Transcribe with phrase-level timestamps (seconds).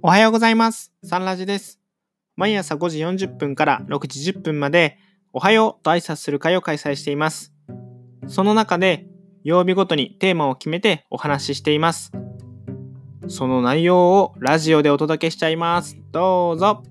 [0.00, 0.92] おはようございます。
[1.02, 1.80] サンラジです。
[2.36, 4.96] 毎朝5時40分から6時10分まで、
[5.32, 7.52] おはようと挨拶する会を開催しています。
[8.28, 9.08] その中で、
[9.42, 12.12] 曜日ごとにテーマを決めてお話ししています。
[13.26, 15.98] その内容をラジオでお届けしちゃいます。
[16.12, 16.84] どうぞ。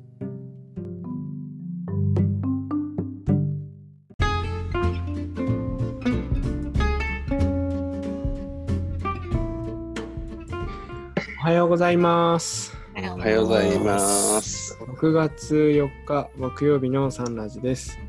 [11.39, 12.86] おはようございます。
[12.99, 14.75] おはようございます。
[14.81, 17.99] 6月4日木曜日のサンラジです。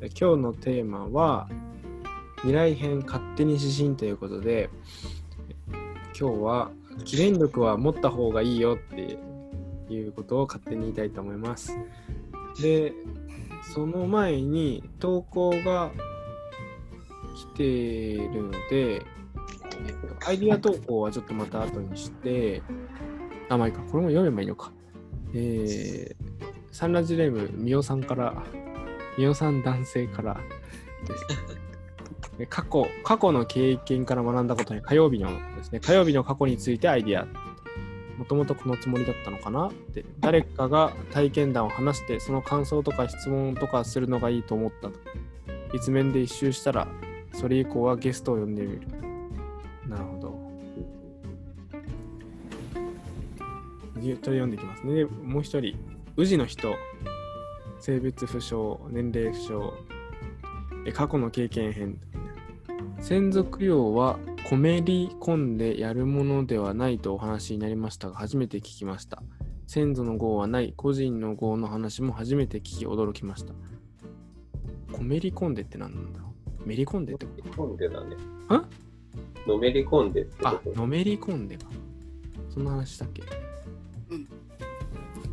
[0.00, 1.46] 今日のテーマは
[2.36, 4.70] 未来編勝手に指針ということで
[6.18, 6.70] 今日は
[7.04, 9.18] 記念力は持った方がいいよって
[9.92, 11.76] いうことを勝手に言いたいと思います。
[12.62, 12.94] で、
[13.74, 15.90] その前に投稿が
[17.36, 19.02] 来ているので、えっ
[20.18, 22.62] とアイディア投稿はちょっとまた後にして、
[23.52, 24.72] あ、まあいいか、これも読めばいいのか。
[25.34, 26.14] えー、
[26.70, 28.42] サンラジレーム、みおさんから、
[29.18, 30.40] みおさん男性から
[32.48, 37.26] 過去、過去の経験から学んだことに火曜日のですね、火曜日の過去についてアイディア。
[38.18, 39.68] もともとこのつもりだったのかな？
[39.68, 45.00] って、誰かが体験談を話して、その感想とか質問とかするのがいいと思ったと。
[45.74, 46.88] 一面で一周したら、
[47.32, 49.01] それ以降はゲストを呼んでみる。
[54.02, 54.94] ゆっと読んでいきますね。
[54.94, 55.76] でもう一人、
[56.16, 56.74] 宇治の人、
[57.78, 59.72] 性別不詳、年齢不詳、
[60.86, 62.00] え過去の経験編。
[63.00, 69.22] 先祖供養はこめり込んでやるものではないとお話になりましたが、初めて聞きました。
[69.66, 73.54] 先祖の号はない、個人の号の話も初めて聞き驚きました。
[74.92, 76.68] こめり込んでって何なんだろう？
[76.68, 78.14] めり込んでってこ込んでだね。
[78.14, 80.60] んのめり込んでってとあ。
[80.74, 81.66] のめり込んでか。
[82.50, 83.22] そんな話したっけ？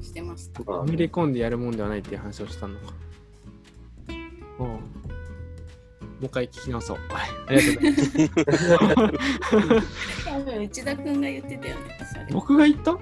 [0.02, 0.64] してました。
[0.64, 2.94] まあのめり込んでやるもんではないっていう話をしたのか。
[4.60, 4.80] おうも
[6.24, 6.98] う一回聞き直そう。
[7.10, 9.10] はい、ありがとうござい
[9.78, 10.26] ます。
[10.26, 11.98] 多分内田くんが言ってたよね。
[12.12, 12.92] それ僕が言った？
[12.92, 13.02] なん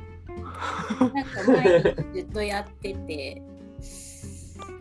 [1.25, 1.83] か前に
[2.13, 3.41] ずっとやってて、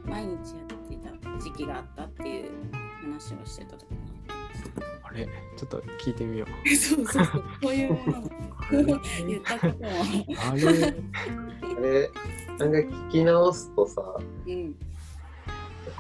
[0.05, 1.11] 毎日やってた
[1.43, 2.51] 時期があったっていう
[3.03, 3.87] 話をしてた時
[5.17, 6.69] れちょっと聞いてみよう。
[6.77, 7.99] そうそうそう、こういう
[9.27, 9.91] 言ったことも。
[10.51, 10.63] あれ？
[11.77, 12.11] あれ、
[12.59, 14.03] なんか聞き直すとさ、
[14.47, 14.75] うん。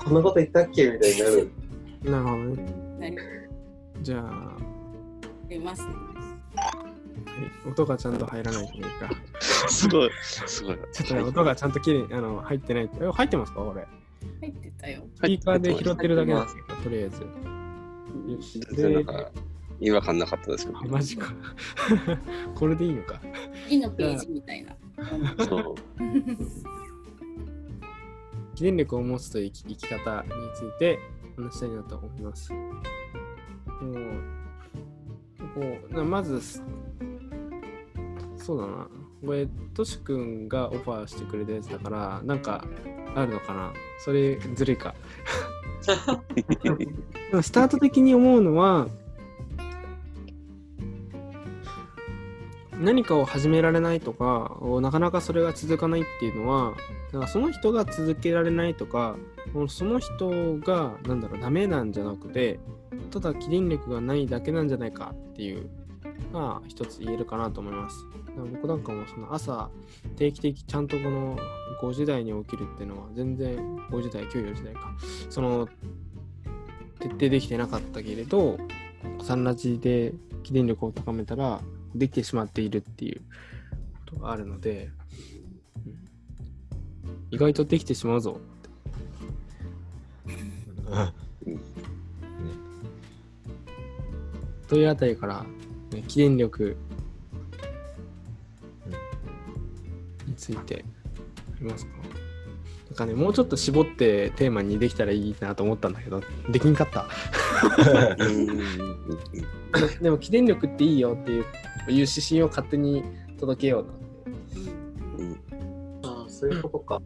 [0.04, 1.50] こんなこと言ったっけみたいになる。
[2.04, 2.62] なるほど
[3.00, 3.16] ね。
[4.02, 4.52] じゃあ、は
[5.62, 5.92] ますね。
[7.66, 8.88] い、音がちゃんと入らないといいか。
[9.40, 10.78] すごい、すごい。
[10.92, 12.90] ちょっとね、音がちゃんときれいあの入ってない。
[13.00, 13.60] え入ってますか？
[13.60, 13.86] これ。
[14.40, 15.02] 入ってたよ。
[15.16, 17.26] スピーカーで拾ってるだけなんですけど、とりあえず。
[18.90, 19.30] なん、か
[19.80, 20.82] 違和感なかったですけどあ、。
[20.84, 21.32] マジか。
[22.54, 23.20] これでいいのか。
[23.66, 24.76] 次のページみたいな。
[25.44, 25.74] そう。
[28.54, 30.98] 記念力を持つという生き生き方について
[31.36, 32.52] 話したいなと思います。
[32.52, 32.72] もう
[35.54, 36.40] こうなまず、
[38.36, 38.88] そうだな。
[39.24, 42.64] これ、としくんがオファーしてくれたやつだから、なんか
[43.14, 44.94] あるのかなそれずるいか。
[47.42, 48.88] スタート的に思うのは、
[52.78, 56.74] 何かを始められないとか、なかなかそれが続かないっていうのは、
[57.12, 59.16] だからその人が続けられないとか、
[59.68, 62.60] その人が、なんだろう、ダメなんじゃなくて、
[63.10, 65.70] ただ起電力がないだけなんじゃないかっていう
[66.36, 68.04] が一つ言えるかなと思います。
[68.26, 69.70] だから僕なんかもその朝
[70.16, 71.36] 定期的ちゃんとこの
[71.82, 73.56] 5時台に起きるっていうのは全然
[73.90, 74.94] 5時台、今日4時台か。
[75.30, 75.68] その
[77.00, 78.58] 徹底できてなかったけれど、
[79.22, 81.60] サンラジで起電力を高めたら
[81.94, 83.20] できてしまっているっていう
[84.10, 84.90] ことがあるので、
[85.86, 86.06] うん
[87.30, 88.40] 意外とできてしまうぞ
[94.68, 95.44] というあたりから、
[95.92, 96.76] ね、起電力
[100.26, 101.92] についてありますか？
[102.88, 107.06] なんかね、もうちょっと絞ってテーマにできたらいいなと思ったんだけど、できんかった。
[110.00, 111.46] でも、起電力っていいよっていういう
[111.88, 113.04] 指針を勝手に
[113.38, 113.90] 届けような。
[115.18, 115.40] うんうん
[116.04, 117.02] ああ、そういうことか。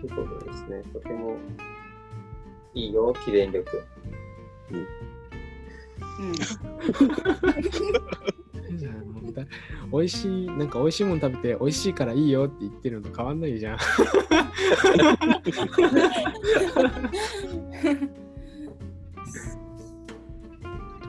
[0.00, 0.82] ということですね。
[0.92, 1.36] とても
[2.74, 3.84] いいよ、記念力。
[4.72, 4.86] うん。
[9.28, 9.44] うだ
[9.92, 13.78] 美味しい、なんか美味しいもの食べて美味しいからいいよって言ってるのと変わんないじゃん。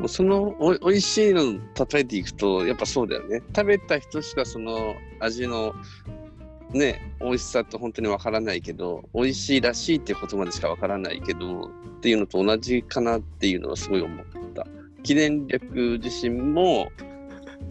[0.08, 1.60] そのおおいしいの例
[2.00, 3.42] えていくとやっぱそうだよね。
[3.56, 5.74] 食べた人しかその味の
[6.72, 14.45] ね美味しさって本当にわからないけど美味しいらしいってことまでしかわからないけどっていうのと同じかなっていうのはすごい思った
[15.06, 16.92] 記念力自身も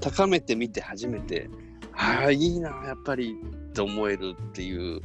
[0.01, 1.51] 高めてみて初めて
[1.93, 3.35] ああいいなやっぱり
[3.71, 5.01] って思えるっていう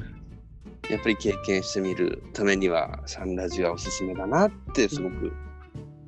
[0.91, 5.33] やっぱり経験してみるためにはサンラジはおすすめだなってすごく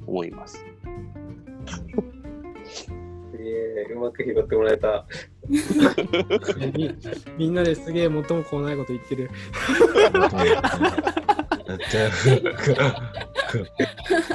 [0.06, 0.64] 思います。
[2.68, 5.06] すげえ、うまく拾ってもらえた。
[6.78, 6.96] み
[7.38, 9.30] みんなですげえ最もこうないこと言ってる。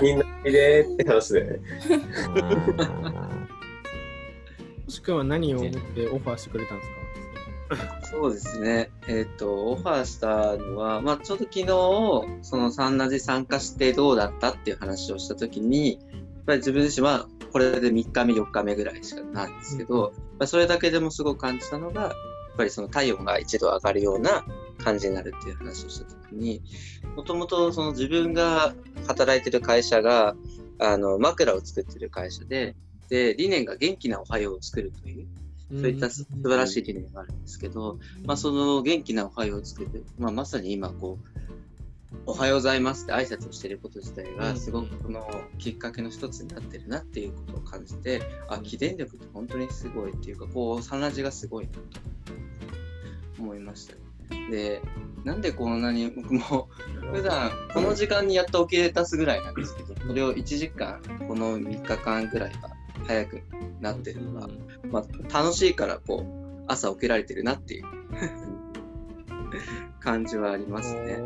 [0.03, 1.61] みんな好きでーって話だよね。
[4.85, 6.97] もしくは何を思ってオファーしてくれたんですか？
[8.05, 8.91] そうですね。
[9.09, 11.67] えっ、と、オファーしたのは、まあ、ちょうど昨日、
[12.43, 16.01] そのサンラジ参加してどうだったっていう話をしたときに、やっ
[16.47, 22.13] ぱり自分自身はこれで3日目、4日目ぐらいしかないんですけど、まあ、それだけでもすごく感じたのが、やっ
[22.57, 24.45] ぱりその体温が一度上がるような
[24.79, 26.63] 感じになるっていう話をしたときに、
[27.17, 28.75] もともとその自分が
[29.07, 30.37] 働いてる会社が、
[30.79, 32.75] あの、枕を作ってる会社で、
[33.09, 35.27] で、理念が元気なおはようを作るという、
[35.71, 41.37] そういった素晴らしい理念があるんですけど、まあ、その元気なおはようを作って、まあ、まさに今こう、
[42.25, 51.81] おはようございますって挨拶をしていること自体がすごくこのきっかけの一つになってるなっていうことを感じて、あ、起電力って本当にすごいっていうか、こう、サンラジがすごいなと
[53.39, 53.95] 思いました。
[53.95, 54.01] ね。
[54.51, 54.83] で、
[55.25, 56.69] なんでこんなに僕も
[57.13, 59.77] 普段この時間にやっと起きれたすぐらいなんです。
[59.77, 62.71] けど、それを1時間、この3日間ぐらいは
[63.07, 63.43] 早く
[63.81, 64.49] なってるのが、
[64.91, 67.85] まあ、楽しいからこう朝起きられてるなっていう。
[70.01, 71.19] 感じはありますね。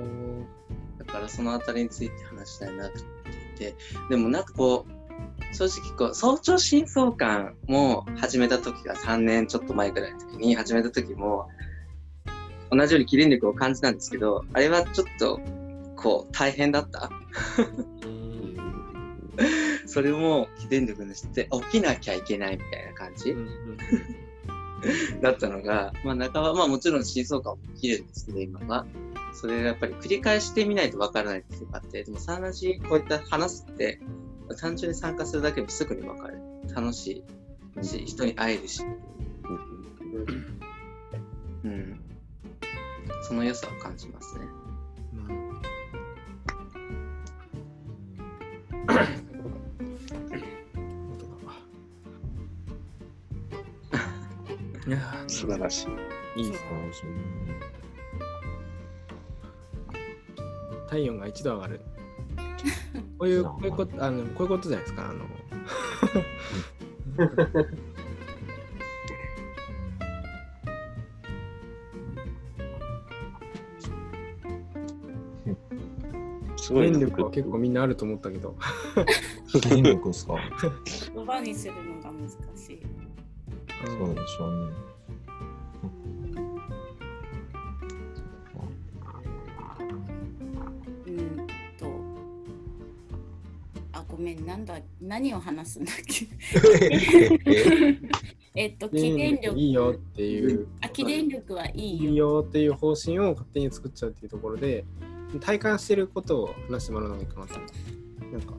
[0.98, 3.74] だからそのあたりについて話したいなと思っていて、
[4.08, 11.48] でもなんかこう、正直こう、早朝真相感も始めた時が3年ちょっと前ぐらいの時に始めた時も、
[12.70, 15.40] 同じように起電力を感じたんですけど、あれはちょっと
[15.96, 17.10] こう大変だった？
[19.86, 23.34] それも起電力にして起きなきゃいけないみたいな感じ？
[25.20, 28.86] だったのが、まあ、半ば、まあもちろん真相感も起きるんですけど、今は。
[29.32, 34.00] それがやっぱり繰り返してみないとわからないっていうのがあって、でもサンラジこういった話すって、
[34.58, 36.38] 単純に参加するだけでもすぐにわかる。
[36.74, 37.22] 楽し
[37.80, 38.82] いし、人に会えるし。
[41.64, 42.00] うん。
[43.30, 44.44] その良さを感じますね。
[54.84, 54.98] いや
[55.28, 55.86] 素晴らし
[56.36, 56.40] い。
[56.42, 56.70] いいですね。
[60.88, 61.80] 体温が一度上がる。
[63.16, 65.08] こういう、こういうこと、あの、こういうことじゃないですか。
[65.08, 65.24] あの。
[76.70, 76.98] すごいな。
[76.98, 78.54] 電力は結構みんなあると思ったけど。
[79.68, 80.34] 電力ですか？
[81.14, 82.82] 言葉にするのが難しい。
[83.86, 84.72] そうでしょうね。
[91.06, 91.46] うん
[91.78, 91.86] と。
[93.92, 96.26] あ、ごめん、なんだ、何を話すんだっけ？
[98.54, 99.58] えっと、 起電力。
[99.58, 100.66] いいよっていう。
[100.80, 102.10] あ、起電力はいいよ。
[102.10, 104.84] いいよっていう方針を勝手に作っちゃうっていうところで、
[105.38, 107.54] 体感してることを話してもらうのがいいかなと。
[107.54, 108.54] なんか、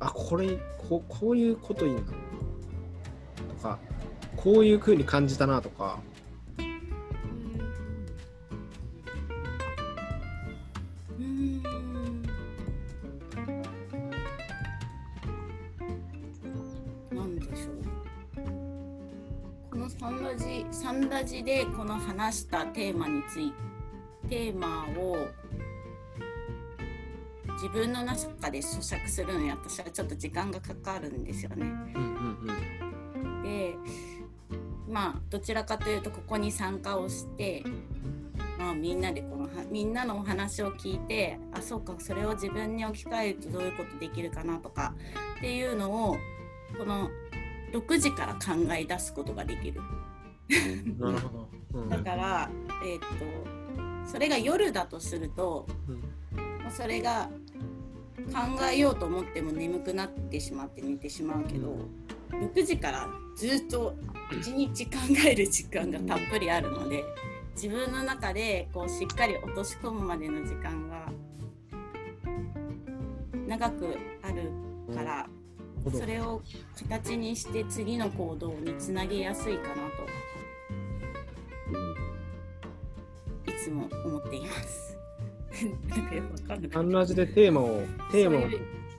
[0.00, 0.56] あ、これ、
[0.88, 2.00] こうこういうこといいな。
[2.00, 2.06] と
[3.62, 3.78] か、
[4.36, 5.98] こういう風に感じたなとか、
[6.58, 11.62] うーん
[17.14, 17.74] なんでしょう。
[19.70, 23.75] このサンラジ、サンラジでこの話したテーマについて、
[24.28, 25.28] テーマを
[27.54, 31.66] 自分の中で咀嚼するのに私はちょっと時間がかかるんですよね。
[33.42, 33.74] で
[34.88, 37.64] まあどちらかというとここに参加をして、
[38.58, 44.94] まあ、みんなでこのはみんなのお話を聞いてあそうかそれを自分に置き換えるとどういうことできるかなとか
[45.38, 46.16] っていうのを
[46.76, 47.10] この
[47.72, 49.80] 6時から考え出すことができる。
[50.48, 50.98] うん。
[50.98, 51.48] なるほど。
[51.74, 52.50] うんだから、
[52.86, 55.94] えーっとそれが夜だとするとうん。
[56.66, 57.28] もうそれが
[58.32, 61.76] 考えようと思っても眠くなってしまって寝てしまうけど、
[62.30, 63.94] 6時からずっと
[64.32, 64.92] 1日考
[65.26, 67.04] える時間がたっぷりあるので
[67.54, 71.06] 自分の中でこうしっかり落とし込むまでの時間が
[73.46, 74.50] 長くある
[74.92, 75.28] から
[75.92, 76.42] それを
[76.88, 79.80] 形にして次の行動につなげやすいかなと
[83.66, 84.96] つも思っています。
[85.88, 87.82] なんかよくわかんないサンラジでテーマを、
[88.12, 88.48] テーマを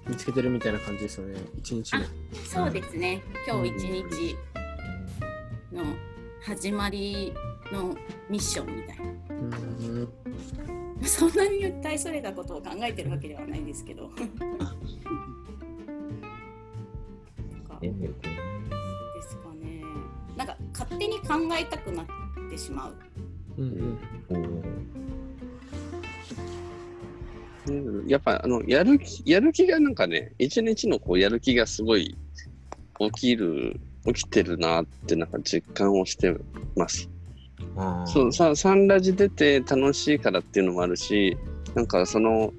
[0.07, 1.99] 見つけてるみたいな感じですよね、一日の。
[2.45, 3.21] そうですね。
[3.47, 4.35] 今日一日
[5.71, 5.85] の
[6.41, 7.33] 始まり
[7.71, 7.95] の
[8.29, 9.03] ミッションみたいな。
[9.03, 10.09] うん
[11.03, 14.09] そんなに大それたことを考えてるわけではないですけど。
[17.79, 17.93] で。
[19.21, 19.83] すかね。
[20.35, 22.05] なんか勝手に考えたくなっ
[22.49, 22.95] てしまう。
[23.57, 23.97] うん
[24.33, 24.37] う
[28.03, 32.15] んやっぱあのやる気やる気がなんかね一日のこうやる気がすごい
[32.99, 36.33] 起きる起きてるなってなんか実感をして
[36.75, 37.09] ます。
[38.05, 41.37] そうさサンラジ出て楽しいからっていうのもあるし
[41.75, 42.53] なんかその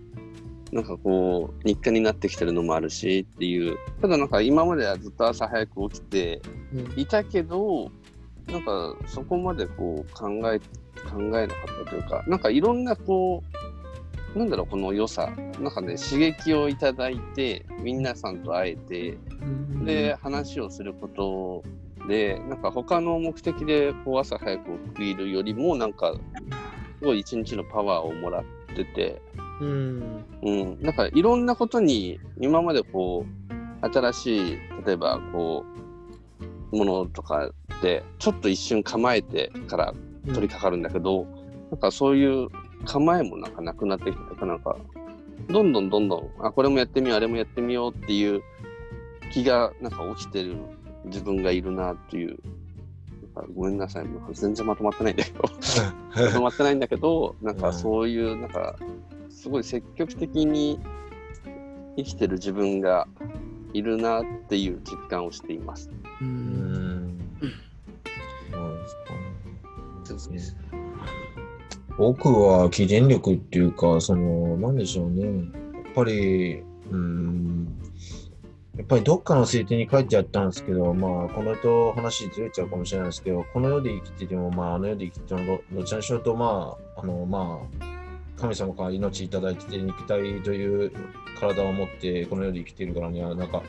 [0.70, 3.78] なんかこう日課になってきてるのもあるしっていう。
[4.02, 6.42] ただなんか今まではずっと朝早く起きて
[6.74, 7.00] うん。
[7.00, 7.90] いたけど
[8.50, 10.58] なんかそこまでこう考え
[11.10, 13.42] 考えなかったというかなんかいろんなこ
[14.34, 21.62] うなんだろうこの良さなんかね刺激をいただいて皆さんと会えてうんで話をすること
[22.08, 26.14] でなんか他の目的でこう朝早く起きるよりもなんか
[26.98, 29.22] すごい一日のパワーをもらってて、
[29.60, 30.24] うん。
[30.42, 33.24] うん、なんかいろんなことに今までこ
[33.82, 35.64] う新しい例えばこ
[36.72, 37.50] うものとか
[37.82, 39.94] でちょっと一瞬構えてから
[40.26, 41.26] 取り掛かるんだけど、
[41.70, 42.48] なんかそういう
[42.84, 44.76] 構えもなんかなくなってきてなんか
[45.48, 48.42] どんどんどんどんあこれもやってみようあれもやってみようっていう
[49.32, 50.56] 気がなんか起きてる
[51.04, 52.38] 自分がいるなっていう。
[53.54, 55.44] ごめんなさい、もう全然まとまってないんだけど、
[56.16, 58.76] まとまってないんだけど、なんかそういう、なんか、
[59.30, 60.80] すごい積極的に
[61.96, 63.06] 生きてる自分が
[63.72, 65.90] いるなっていう実感をしています。
[66.20, 66.67] ううんん。
[70.30, 70.60] ですね。
[71.96, 75.24] 僕は機嫌力っていうか、その、なんでしょうね。
[75.24, 77.66] やっぱり、うん、
[78.76, 87.97] やっぱりどっかの聖典に書いてあったんですけど、まあ、この人話ずれちゃうかもしれないですけど、この世で生きてても、まあ、あの世で生きてても、どちらにしろと、まあ、あの、まあ、
[88.40, 90.92] 神様から命いただいてて、肉体という
[91.40, 93.62] 体を持って、この世で生きているからには、なんか、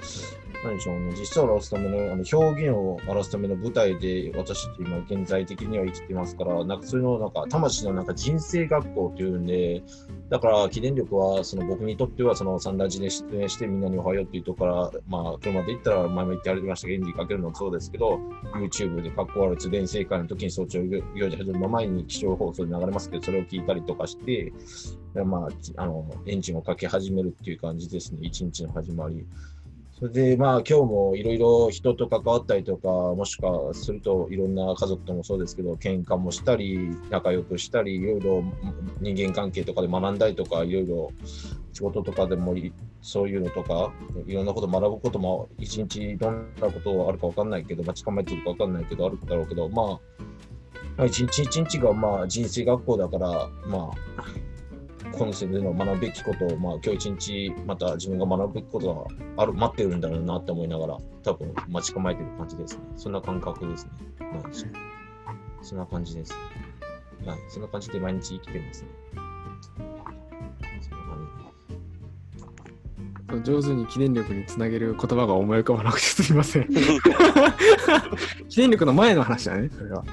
[0.64, 9.84] 何でしょうね、実際を表すための、あの表現を表すための舞台で、私たち今現在的には生きてますから、なんかそれの、なんか、魂のなんか人生学校というんで、
[10.30, 18.20] だから、起電力は、その僕にとっては、そのサンラジで出演してみんなにおはようっていうところから、まあ、車で行ったら、前も言ってありましたが、エンジンかけるのもそうですけど、
[18.56, 23.10] YouTube で格好悪い通電正解の時に早朝行事始める前に気象放送で流れます。
[23.10, 24.52] けど、それを聞いたりとかして、
[25.25, 29.25] まあ、あの、エンジンをかけ始めるっていう感じですね、一日の始まり。
[30.00, 38.44] それで、まあ、今日もいろいろ人と関わったりとか、もしくはするといろんな家族ともそうですけど、喧嘩もしたり、仲良くしたり、いろいろ
[39.01, 41.12] 人間関係とかで学んだりとか、いろいろ
[41.74, 42.56] 仕事とかでも
[43.01, 43.92] そういうのとか、
[44.25, 50.00] いろんなこと学ぶことも、一日どんなことあるか分かんないけど、待ち構えてるか分かんないけど、あるだろうけど、ま
[50.98, 54.24] あ一日一日がまあ人生学校だから、まあ、
[55.12, 58.94] 今世での学ぶべきことを、まあ、今日一日また自分が学ぶべきこと
[59.36, 62.84] がある待ってるんだろうなって思いながら多分待ち構えてる感じですね。
[62.96, 64.66] そんな感覚ですね、まあ、そ
[65.62, 66.34] そんな感じです。
[67.25, 67.39] はい。
[67.50, 68.89] そんな感じで毎日生きてますね。
[73.44, 76.68] 上手に記念力につなげる言葉が思い浮かばなくてすみません。
[78.50, 80.04] 記念力の前の話だね、それは。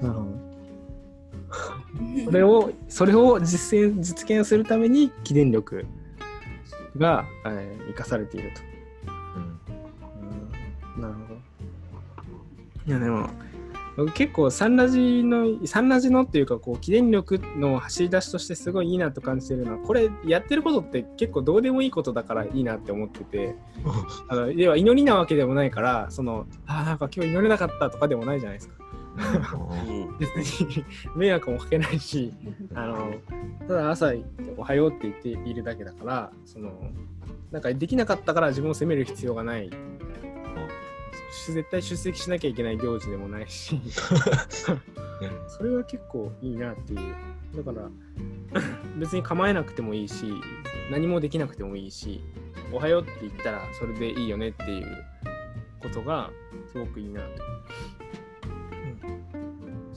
[0.00, 0.35] なるほど。
[2.26, 5.86] それを、それを実践、実現するために、記念力
[6.96, 8.60] が、えー生かされていると。
[8.60, 8.64] じ
[10.96, 11.40] うんなるほど。
[12.86, 13.30] いや、でも、
[13.96, 23.54] 僕結構サンラジの、サンラジのっていうか、こう、記念力の走り出しとしてすごいいいなと感じてるのは、これ、やってることって結構どうでもいいことだからいいなって思ってて、
[24.28, 28.74] あの要は祈りなわけでもないから、その、ああ、なんか今日祈れなかったとかでもないじゃないですか。
[29.16, 30.30] うん別
[30.60, 30.84] に
[31.16, 32.32] 迷惑もかけないし、
[32.74, 33.14] あの、
[33.66, 34.12] ただ朝
[34.56, 36.90] おはようって言っているだけだから、その、
[37.50, 39.70] なんかできなかったから自分を責める必要がない。
[41.52, 43.80] 絶対出席しなきゃいけない行事でもないし、
[45.48, 47.14] それは結構いいなっていう。
[47.56, 47.88] だから、
[48.98, 50.26] 別に構えなくてもいいし、
[50.90, 52.20] 何もできなくてもいいし、
[52.72, 55.04] おはようって言ったらそれでいいよねっていう
[55.80, 56.30] ことが
[56.72, 57.42] すごくいいなと。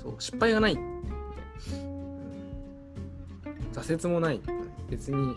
[0.06, 0.74] うんそう、失敗がない。
[0.74, 1.00] うん
[3.74, 4.42] 挫折もない。
[4.90, 5.36] 別に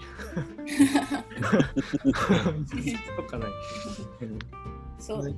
[3.17, 3.51] とかない。
[4.23, 4.39] う ん
[4.99, 5.35] そうない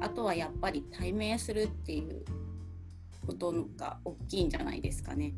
[0.00, 2.24] あとはやっぱり対面するっていう
[3.26, 5.34] ことが大きいんじゃないですかね。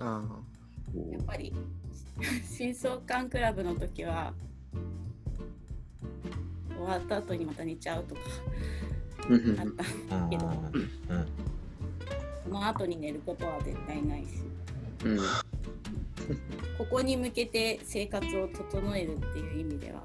[0.00, 0.22] あ
[1.10, 1.54] やっぱり
[2.44, 4.34] 新相関クラブの時は
[6.76, 8.20] 終わった後にまた寝ちゃうとか
[9.28, 9.66] うんあっ
[10.08, 11.26] たうんけどうん
[12.44, 14.28] その後に寝ることは絶対ないし
[15.04, 15.18] うん
[16.78, 20.02] ここに向けて生活を整えるっていう意味では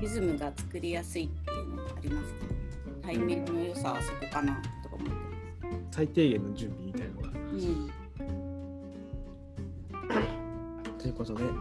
[0.00, 2.38] リズムが作りやすいっていうのがありますね。
[3.02, 5.86] 対面の良さはそこかなとか思ってます。
[5.92, 7.28] 最低限の準備みたいなのが。
[7.28, 7.90] うん
[10.98, 11.52] ということで、はい。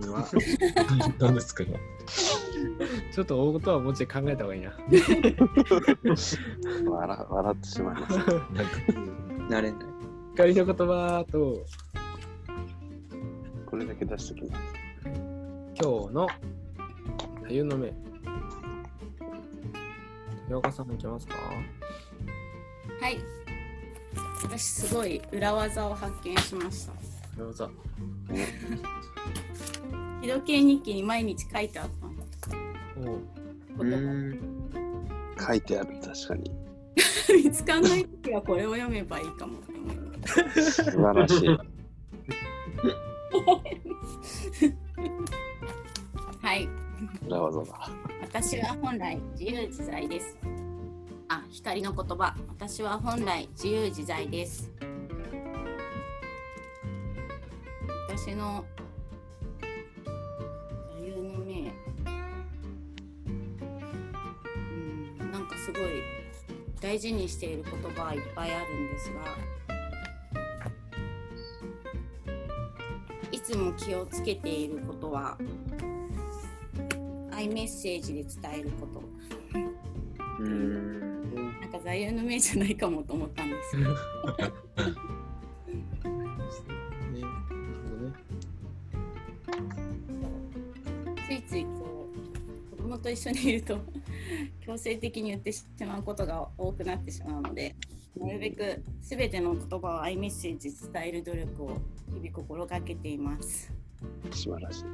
[0.00, 0.26] 次は、
[1.18, 1.78] 何ですか今
[3.12, 4.72] ちょっと大事はもうちょい考えた方がいいな。
[6.90, 8.32] 笑笑ってしまいました。
[9.48, 9.80] 慣れない。
[10.32, 11.64] 光の言葉と、
[13.66, 14.62] これだけ出しておきます。
[15.04, 15.12] 今
[16.08, 16.28] 日の座
[17.48, 17.92] 右の銘。
[20.44, 21.34] 竹岡さんいきますか？
[23.00, 23.18] はい。
[24.44, 26.92] 私すごい裏技を発見しました。
[27.36, 27.70] どうぞ。
[30.28, 32.06] 日時計日記に毎日書いてあった
[33.00, 33.18] の。
[35.40, 36.52] 書いてある、確かに。
[37.44, 39.58] 見つかんない時はこれを読めばいいかも。
[40.26, 41.48] 素晴らしい。
[46.42, 46.68] はい。
[47.26, 47.90] 裏技だ。
[48.20, 50.36] 私は本来自由自在です。
[51.28, 52.34] あ、光の言葉。
[52.48, 54.70] 私は本来自由自在です。
[58.08, 58.66] 私の
[66.88, 69.20] 大事にしている言葉はいっぱいあるんですが。
[73.30, 75.36] いつも気をつけていることは
[77.30, 79.02] アイメッセージで伝えること
[80.40, 81.60] うん。
[81.60, 83.82] なんか座右の銘じゃないかもと思ったんですよ。
[83.82, 84.38] ね、なるほど
[87.98, 88.14] ね。
[91.28, 92.08] ついついこ
[92.72, 93.78] う子供と一緒にいると
[94.60, 97.74] 強制的に言ってしまうことが多くなってしまうので
[98.16, 101.78] なるべく全ての言葉をアイメッセージで伝える努力を
[102.12, 103.72] 日々心がけています。
[104.32, 104.84] 素晴らしい。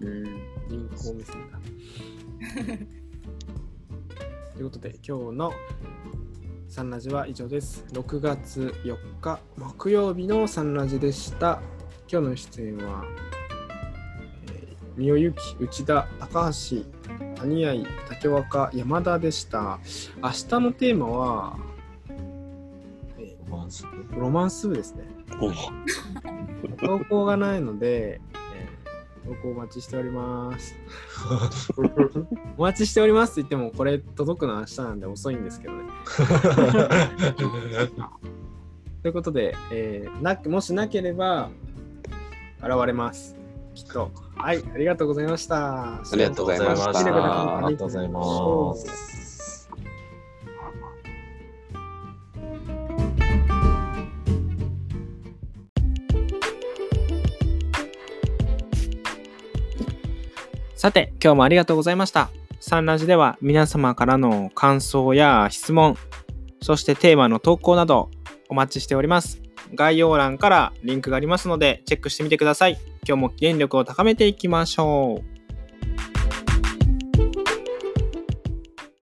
[0.00, 0.24] うん。
[0.68, 1.58] 銀行目線だ。
[4.54, 5.52] ということで、今日の
[6.68, 7.84] サンラジは以上です。
[7.92, 11.62] 6月4日木曜日のサンラジでした。
[12.10, 13.04] 今日の出演は、
[14.98, 16.82] えー、三尾由紀、内田、高橋、
[17.40, 17.74] 谷合、
[18.08, 19.78] 竹若、山田でした。
[20.22, 21.56] 明日のテーマは、
[23.18, 23.84] えロマンス？
[23.84, 25.04] ーロマンス部ですね。
[25.40, 25.52] お
[26.76, 28.20] 投稿がないので、
[28.54, 28.78] えー
[29.28, 30.74] 投稿お待ちしております。
[32.56, 35.84] お待ちしておりますって言っても、これ届くのは明日なんで遅いんですけどね。
[39.02, 41.50] ということで、えーなもしなければ、
[42.62, 43.36] 現れます。
[43.74, 44.10] きっと。
[44.40, 45.96] はい、ありがとうございました。
[45.96, 47.02] ありがとうございましたあ
[47.68, 49.68] りがとうございます。
[60.76, 62.30] さて、今日もありがとうございました。
[62.60, 65.96] サンラジでは皆様からの感想や質問、
[66.62, 68.10] そしてテーマの投稿など
[68.48, 69.42] お待ちしております。
[69.74, 72.78] 概要欄からリンクがありますのでチェックしてみてください。
[73.08, 75.37] 今日も原力を高めていきましょう。